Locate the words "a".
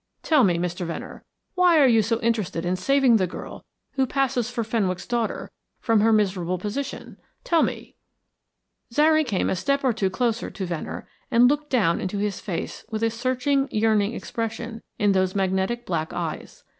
9.47-9.55, 13.03-13.11